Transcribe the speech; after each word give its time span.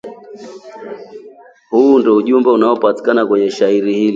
Huu 1.69 1.99
ndio 1.99 2.15
ujumbe 2.15 2.49
unaopatikana 2.49 3.25
kwenye 3.25 3.51
shairi 3.51 3.93
hili 3.93 4.09